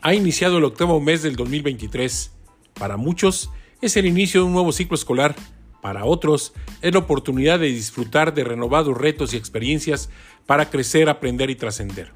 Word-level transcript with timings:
Ha 0.00 0.14
iniciado 0.14 0.58
el 0.58 0.64
octavo 0.64 1.00
mes 1.00 1.22
del 1.22 1.34
2023. 1.34 2.30
Para 2.74 2.96
muchos 2.96 3.50
es 3.82 3.96
el 3.96 4.06
inicio 4.06 4.40
de 4.40 4.46
un 4.46 4.52
nuevo 4.52 4.70
ciclo 4.70 4.94
escolar. 4.94 5.34
Para 5.82 6.04
otros 6.04 6.52
es 6.82 6.92
la 6.92 7.00
oportunidad 7.00 7.58
de 7.58 7.66
disfrutar 7.66 8.32
de 8.32 8.44
renovados 8.44 8.96
retos 8.96 9.34
y 9.34 9.36
experiencias 9.36 10.08
para 10.46 10.70
crecer, 10.70 11.08
aprender 11.08 11.50
y 11.50 11.56
trascender. 11.56 12.12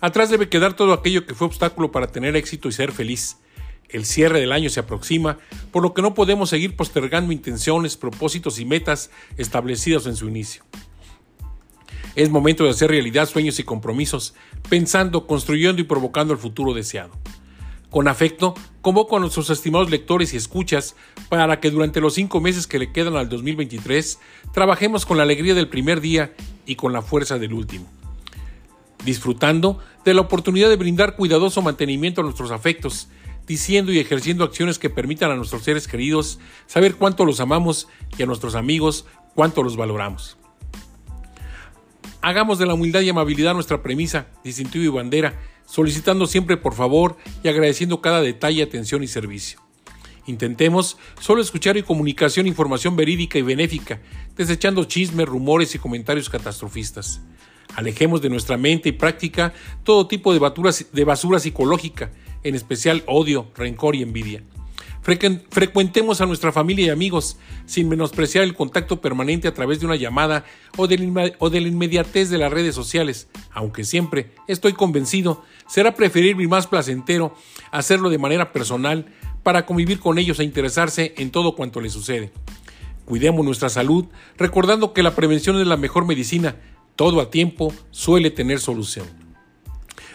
Atrás 0.00 0.28
debe 0.28 0.50
quedar 0.50 0.74
todo 0.74 0.92
aquello 0.92 1.24
que 1.24 1.34
fue 1.34 1.46
obstáculo 1.46 1.90
para 1.90 2.08
tener 2.08 2.36
éxito 2.36 2.68
y 2.68 2.72
ser 2.72 2.92
feliz. 2.92 3.38
El 3.88 4.04
cierre 4.04 4.38
del 4.38 4.52
año 4.52 4.68
se 4.68 4.80
aproxima, 4.80 5.38
por 5.72 5.82
lo 5.82 5.94
que 5.94 6.02
no 6.02 6.12
podemos 6.12 6.50
seguir 6.50 6.76
postergando 6.76 7.32
intenciones, 7.32 7.96
propósitos 7.96 8.58
y 8.58 8.66
metas 8.66 9.10
establecidos 9.38 10.06
en 10.06 10.14
su 10.14 10.28
inicio. 10.28 10.62
Es 12.18 12.30
momento 12.30 12.64
de 12.64 12.70
hacer 12.70 12.90
realidad 12.90 13.28
sueños 13.28 13.60
y 13.60 13.62
compromisos, 13.62 14.34
pensando, 14.68 15.28
construyendo 15.28 15.80
y 15.80 15.84
provocando 15.84 16.32
el 16.32 16.40
futuro 16.40 16.74
deseado. 16.74 17.12
Con 17.90 18.08
afecto, 18.08 18.54
convoco 18.80 19.16
a 19.16 19.20
nuestros 19.20 19.50
estimados 19.50 19.88
lectores 19.88 20.34
y 20.34 20.36
escuchas 20.36 20.96
para 21.28 21.60
que 21.60 21.70
durante 21.70 22.00
los 22.00 22.14
cinco 22.14 22.40
meses 22.40 22.66
que 22.66 22.80
le 22.80 22.90
quedan 22.90 23.14
al 23.14 23.28
2023 23.28 24.18
trabajemos 24.52 25.06
con 25.06 25.16
la 25.16 25.22
alegría 25.22 25.54
del 25.54 25.68
primer 25.68 26.00
día 26.00 26.34
y 26.66 26.74
con 26.74 26.92
la 26.92 27.02
fuerza 27.02 27.38
del 27.38 27.52
último. 27.52 27.86
Disfrutando 29.04 29.78
de 30.04 30.12
la 30.12 30.22
oportunidad 30.22 30.70
de 30.70 30.76
brindar 30.76 31.14
cuidadoso 31.14 31.62
mantenimiento 31.62 32.22
a 32.22 32.24
nuestros 32.24 32.50
afectos, 32.50 33.06
diciendo 33.46 33.92
y 33.92 34.00
ejerciendo 34.00 34.42
acciones 34.42 34.80
que 34.80 34.90
permitan 34.90 35.30
a 35.30 35.36
nuestros 35.36 35.62
seres 35.62 35.86
queridos 35.86 36.40
saber 36.66 36.96
cuánto 36.96 37.24
los 37.24 37.38
amamos 37.38 37.86
y 38.18 38.24
a 38.24 38.26
nuestros 38.26 38.56
amigos 38.56 39.06
cuánto 39.36 39.62
los 39.62 39.76
valoramos. 39.76 40.36
Hagamos 42.20 42.58
de 42.58 42.66
la 42.66 42.74
humildad 42.74 43.00
y 43.02 43.08
amabilidad 43.08 43.54
nuestra 43.54 43.82
premisa, 43.82 44.26
distintivo 44.42 44.84
y 44.84 44.88
bandera, 44.88 45.38
solicitando 45.66 46.26
siempre 46.26 46.56
por 46.56 46.74
favor 46.74 47.16
y 47.44 47.48
agradeciendo 47.48 48.00
cada 48.00 48.20
detalle, 48.20 48.62
atención 48.62 49.04
y 49.04 49.06
servicio. 49.06 49.60
Intentemos 50.26 50.98
solo 51.20 51.40
escuchar 51.40 51.76
y 51.76 51.82
comunicación 51.82 52.46
información 52.46 52.96
verídica 52.96 53.38
y 53.38 53.42
benéfica, 53.42 54.00
desechando 54.36 54.84
chismes, 54.84 55.26
rumores 55.26 55.74
y 55.74 55.78
comentarios 55.78 56.28
catastrofistas. 56.28 57.22
Alejemos 57.76 58.20
de 58.20 58.30
nuestra 58.30 58.56
mente 58.56 58.88
y 58.88 58.92
práctica 58.92 59.54
todo 59.84 60.08
tipo 60.08 60.34
de, 60.34 60.86
de 60.92 61.04
basura 61.04 61.38
psicológica, 61.38 62.10
en 62.42 62.56
especial 62.56 63.04
odio, 63.06 63.50
rencor 63.54 63.94
y 63.94 64.02
envidia. 64.02 64.42
Frecuentemos 65.08 66.20
a 66.20 66.26
nuestra 66.26 66.52
familia 66.52 66.86
y 66.86 66.90
amigos 66.90 67.38
sin 67.64 67.88
menospreciar 67.88 68.44
el 68.44 68.52
contacto 68.52 69.00
permanente 69.00 69.48
a 69.48 69.54
través 69.54 69.80
de 69.80 69.86
una 69.86 69.96
llamada 69.96 70.44
o 70.76 70.86
de, 70.86 70.98
la 70.98 71.68
inmediatez 71.68 72.28
de 72.28 72.36
las 72.36 72.52
redes 72.52 72.74
sociales, 72.74 73.28
aunque 73.50 73.84
siempre, 73.84 74.32
estoy 74.48 74.74
convencido, 74.74 75.42
será 75.66 75.94
preferible 75.94 76.44
y 76.44 76.46
más 76.46 76.66
placentero 76.66 77.34
hacerlo 77.70 78.10
de 78.10 78.18
manera 78.18 78.52
personal 78.52 79.06
para 79.42 79.64
convivir 79.64 79.98
con 79.98 80.18
ellos 80.18 80.40
e 80.40 80.44
interesarse 80.44 81.14
en 81.16 81.30
todo 81.30 81.56
cuanto 81.56 81.80
les 81.80 81.94
sucede. 81.94 82.30
Cuidemos 83.06 83.46
nuestra 83.46 83.70
salud, 83.70 84.04
recordando 84.36 84.92
que 84.92 85.02
la 85.02 85.14
prevención 85.14 85.58
es 85.58 85.66
la 85.66 85.78
mejor 85.78 86.04
medicina, 86.04 86.56
todo 86.96 87.22
a 87.22 87.30
tiempo 87.30 87.72
suele 87.90 88.30
tener 88.30 88.60
solución. 88.60 89.06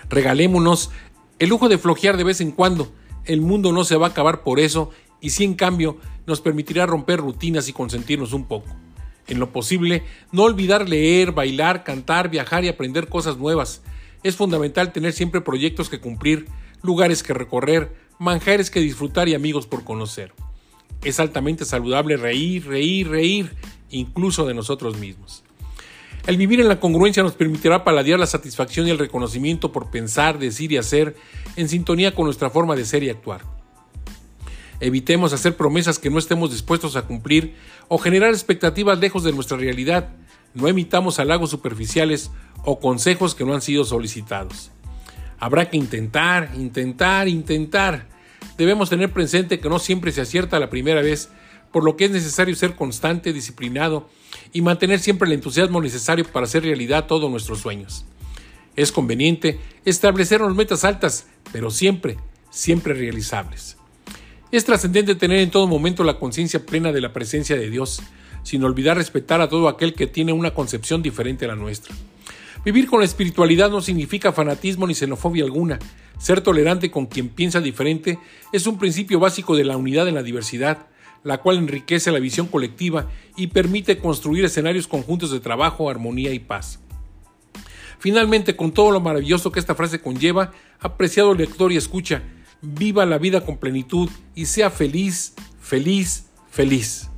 Regalémonos 0.07 0.91
el 1.39 1.49
lujo 1.49 1.67
de 1.67 1.79
flojear 1.79 2.15
de 2.15 2.25
vez 2.25 2.41
en 2.41 2.51
cuando, 2.51 2.93
el 3.25 3.41
mundo 3.41 3.71
no 3.71 3.83
se 3.83 3.95
va 3.95 4.07
a 4.07 4.09
acabar 4.09 4.43
por 4.43 4.59
eso 4.59 4.91
y 5.21 5.29
sí 5.31 5.43
en 5.43 5.53
cambio 5.53 5.97
nos 6.25 6.41
permitirá 6.41 6.85
romper 6.85 7.19
rutinas 7.19 7.67
y 7.67 7.73
consentirnos 7.73 8.33
un 8.33 8.45
poco. 8.45 8.67
En 9.27 9.39
lo 9.39 9.51
posible, 9.51 10.03
no 10.31 10.43
olvidar 10.43 10.89
leer, 10.89 11.31
bailar, 11.31 11.83
cantar, 11.83 12.29
viajar 12.29 12.65
y 12.65 12.67
aprender 12.67 13.07
cosas 13.07 13.37
nuevas. 13.37 13.81
Es 14.21 14.35
fundamental 14.35 14.91
tener 14.91 15.13
siempre 15.13 15.41
proyectos 15.41 15.89
que 15.89 15.99
cumplir, 15.99 16.47
lugares 16.81 17.23
que 17.23 17.33
recorrer, 17.33 17.95
manjares 18.19 18.69
que 18.69 18.81
disfrutar 18.81 19.29
y 19.29 19.33
amigos 19.33 19.65
por 19.65 19.83
conocer. 19.83 20.33
Es 21.03 21.19
altamente 21.19 21.65
saludable 21.65 22.17
reír, 22.17 22.67
reír, 22.67 23.09
reír, 23.09 23.53
incluso 23.89 24.45
de 24.45 24.53
nosotros 24.53 24.97
mismos. 24.97 25.43
El 26.25 26.37
vivir 26.37 26.61
en 26.61 26.69
la 26.69 26.79
congruencia 26.79 27.21
nos 27.21 27.33
permitirá 27.33 27.83
paladear 27.83 28.17
la 28.17 28.27
satisfacción 28.27 28.87
y 28.87 28.91
el 28.91 28.99
reconocimiento 28.99 29.73
por 29.73 29.91
pensar, 29.91 30.39
decir 30.39 30.71
y 30.71 30.77
hacer 30.77 31.17
en 31.57 31.67
sintonía 31.67 32.15
con 32.15 32.25
nuestra 32.25 32.49
forma 32.49 32.77
de 32.77 32.85
ser 32.85 33.03
y 33.03 33.09
actuar. 33.09 33.41
Evitemos 34.79 35.33
hacer 35.33 35.57
promesas 35.57 35.99
que 35.99 36.09
no 36.09 36.19
estemos 36.19 36.51
dispuestos 36.51 36.95
a 36.95 37.03
cumplir 37.03 37.55
o 37.89 37.97
generar 37.97 38.29
expectativas 38.29 38.99
lejos 38.99 39.23
de 39.23 39.33
nuestra 39.33 39.57
realidad. 39.57 40.09
No 40.53 40.69
emitamos 40.69 41.19
halagos 41.19 41.49
superficiales 41.49 42.31
o 42.63 42.79
consejos 42.79 43.35
que 43.35 43.43
no 43.43 43.53
han 43.53 43.61
sido 43.61 43.83
solicitados. 43.83 44.71
Habrá 45.39 45.69
que 45.69 45.75
intentar, 45.75 46.51
intentar, 46.55 47.27
intentar. 47.27 48.07
Debemos 48.57 48.89
tener 48.89 49.11
presente 49.11 49.59
que 49.59 49.67
no 49.67 49.77
siempre 49.77 50.13
se 50.13 50.21
acierta 50.21 50.59
la 50.59 50.69
primera 50.69 51.01
vez, 51.01 51.29
por 51.73 51.83
lo 51.83 51.97
que 51.97 52.05
es 52.05 52.11
necesario 52.11 52.55
ser 52.55 52.75
constante, 52.75 53.33
disciplinado 53.33 54.07
y 54.53 54.61
mantener 54.61 54.99
siempre 54.99 55.27
el 55.27 55.33
entusiasmo 55.33 55.81
necesario 55.81 56.23
para 56.23 56.45
hacer 56.45 56.63
realidad 56.63 57.07
todos 57.07 57.29
nuestros 57.29 57.59
sueños. 57.59 58.05
Es 58.75 58.91
conveniente 58.91 59.59
establecernos 59.83 60.55
metas 60.55 60.83
altas, 60.83 61.25
pero 61.51 61.71
siempre, 61.71 62.17
siempre 62.51 62.93
realizables. 62.93 63.75
Es 64.51 64.65
trascendente 64.65 65.15
tener 65.15 65.39
en 65.39 65.49
todo 65.49 65.65
momento 65.65 66.03
la 66.03 66.19
conciencia 66.19 66.63
plena 66.63 66.91
de 66.91 67.01
la 67.01 67.11
presencia 67.11 67.55
de 67.55 67.71
Dios, 67.71 68.03
sin 68.43 68.63
olvidar 68.63 68.97
respetar 68.97 69.41
a 69.41 69.49
todo 69.49 69.67
aquel 69.67 69.95
que 69.95 70.05
tiene 70.05 70.31
una 70.31 70.53
concepción 70.53 71.01
diferente 71.01 71.45
a 71.45 71.49
la 71.49 71.55
nuestra. 71.55 71.95
Vivir 72.63 72.85
con 72.85 72.99
la 72.99 73.05
espiritualidad 73.05 73.71
no 73.71 73.81
significa 73.81 74.31
fanatismo 74.31 74.85
ni 74.85 74.93
xenofobia 74.93 75.43
alguna. 75.43 75.79
Ser 76.19 76.41
tolerante 76.41 76.91
con 76.91 77.07
quien 77.07 77.29
piensa 77.29 77.61
diferente 77.61 78.19
es 78.51 78.67
un 78.67 78.77
principio 78.77 79.19
básico 79.19 79.55
de 79.55 79.65
la 79.65 79.75
unidad 79.75 80.07
en 80.07 80.15
la 80.15 80.23
diversidad, 80.23 80.87
la 81.23 81.39
cual 81.39 81.57
enriquece 81.57 82.11
la 82.11 82.19
visión 82.19 82.47
colectiva 82.47 83.09
y 83.35 83.47
permite 83.47 83.97
construir 83.97 84.45
escenarios 84.45 84.87
conjuntos 84.87 85.31
de 85.31 85.39
trabajo, 85.39 85.89
armonía 85.89 86.33
y 86.33 86.39
paz. 86.39 86.79
Finalmente, 87.99 88.55
con 88.55 88.73
todo 88.73 88.91
lo 88.91 88.99
maravilloso 88.99 89.51
que 89.51 89.59
esta 89.59 89.75
frase 89.75 90.01
conlleva, 90.01 90.51
apreciado 90.79 91.33
lector 91.33 91.71
y 91.71 91.77
escucha, 91.77 92.23
viva 92.61 93.05
la 93.05 93.17
vida 93.17 93.45
con 93.45 93.57
plenitud 93.57 94.09
y 94.35 94.45
sea 94.45 94.69
feliz, 94.69 95.33
feliz, 95.61 96.25
feliz. 96.51 97.09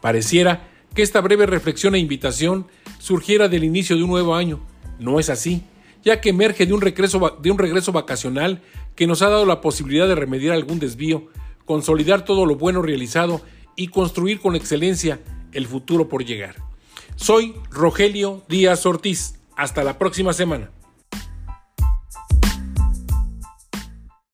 Pareciera 0.00 0.68
que 0.94 1.02
esta 1.02 1.20
breve 1.20 1.46
reflexión 1.46 1.94
e 1.94 1.98
invitación 1.98 2.66
surgiera 2.98 3.48
del 3.48 3.64
inicio 3.64 3.96
de 3.96 4.04
un 4.04 4.10
nuevo 4.10 4.34
año. 4.34 4.60
No 4.98 5.18
es 5.18 5.30
así, 5.30 5.62
ya 6.04 6.20
que 6.20 6.30
emerge 6.30 6.66
de 6.66 6.74
un 6.74 6.80
regreso, 6.80 7.38
de 7.42 7.50
un 7.50 7.58
regreso 7.58 7.92
vacacional 7.92 8.62
que 8.96 9.06
nos 9.06 9.22
ha 9.22 9.28
dado 9.28 9.46
la 9.46 9.60
posibilidad 9.60 10.08
de 10.08 10.14
remediar 10.14 10.54
algún 10.54 10.78
desvío, 10.78 11.28
consolidar 11.70 12.24
todo 12.24 12.46
lo 12.46 12.56
bueno 12.56 12.82
realizado 12.82 13.40
y 13.76 13.86
construir 13.86 14.40
con 14.40 14.56
excelencia 14.56 15.20
el 15.52 15.68
futuro 15.68 16.08
por 16.08 16.24
llegar. 16.24 16.56
Soy 17.14 17.54
Rogelio 17.70 18.42
Díaz 18.48 18.86
Ortiz. 18.86 19.36
Hasta 19.54 19.84
la 19.84 19.96
próxima 19.96 20.32
semana. 20.32 20.72